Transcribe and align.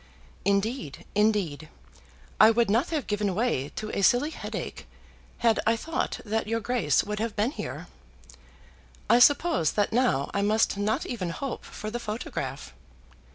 Indeed, 0.45 1.05
indeed, 1.13 1.69
I 2.39 2.49
would 2.49 2.71
not 2.71 2.89
have 2.89 3.05
given 3.05 3.35
way 3.35 3.69
to 3.75 3.91
a 3.91 4.01
silly 4.01 4.31
headache, 4.31 4.87
had 5.37 5.59
I 5.67 5.75
thought 5.77 6.21
that 6.25 6.47
your 6.47 6.59
Grace 6.59 7.03
would 7.03 7.19
have 7.19 7.35
been 7.35 7.51
here. 7.51 7.85
I 9.11 9.19
suppose 9.19 9.73
that 9.73 9.93
now 9.93 10.31
I 10.33 10.41
must 10.41 10.75
not 10.75 11.05
even 11.05 11.29
hope 11.29 11.63
for 11.63 11.91
the 11.91 11.99
photograph. 11.99 12.73